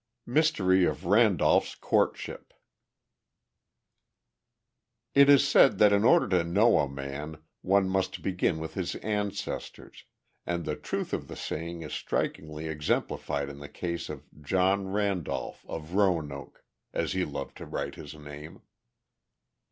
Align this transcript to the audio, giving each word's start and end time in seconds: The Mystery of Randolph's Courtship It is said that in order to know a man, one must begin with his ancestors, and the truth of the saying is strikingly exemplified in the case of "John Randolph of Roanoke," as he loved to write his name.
The 0.25 0.31
Mystery 0.31 0.83
of 0.85 1.05
Randolph's 1.05 1.75
Courtship 1.75 2.55
It 5.13 5.29
is 5.29 5.47
said 5.47 5.77
that 5.77 5.93
in 5.93 6.03
order 6.03 6.27
to 6.29 6.43
know 6.43 6.79
a 6.79 6.89
man, 6.89 7.39
one 7.61 7.87
must 7.87 8.23
begin 8.23 8.57
with 8.57 8.73
his 8.73 8.95
ancestors, 8.95 10.05
and 10.43 10.65
the 10.65 10.75
truth 10.75 11.13
of 11.13 11.27
the 11.27 11.35
saying 11.35 11.83
is 11.83 11.93
strikingly 11.93 12.65
exemplified 12.67 13.47
in 13.47 13.59
the 13.59 13.69
case 13.69 14.09
of 14.09 14.23
"John 14.41 14.87
Randolph 14.87 15.63
of 15.69 15.93
Roanoke," 15.93 16.63
as 16.91 17.13
he 17.13 17.23
loved 17.23 17.55
to 17.57 17.67
write 17.67 17.93
his 17.93 18.15
name. 18.15 18.63